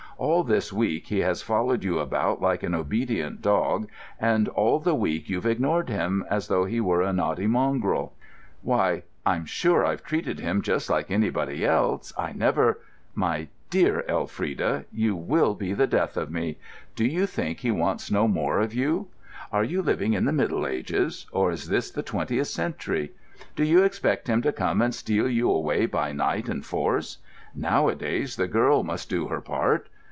[0.17, 3.87] All this week he has followed you about like an obedient dog,
[4.19, 8.13] and all the week you've ignored him as though he were a naughty mongrel!"
[8.61, 12.13] "Why, I'm sure I've treated him just like anybody else.
[12.19, 12.77] I never——"
[13.15, 16.59] "My dear Elfrida, you will be the death of me!
[16.95, 19.07] Do you think he wants no more of you?
[19.51, 23.11] Are you living in the Middle Ages, or is this the Twentieth century?
[23.55, 27.17] Do you expect him to come and steal you away by night and force?
[27.55, 29.89] Nowadays the girl must do her part.